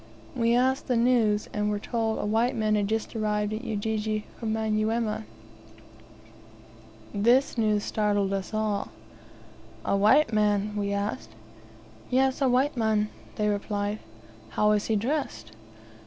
[0.35, 4.25] We asked the news, and were told a white man had just arrived at Ujiji
[4.39, 5.25] from Manyuema.
[7.13, 8.87] This news startled us all.
[9.85, 11.29] "A white man?" we asked.
[12.09, 13.99] "Yes, a white man," they replied.
[14.49, 15.51] "How is he dressed?"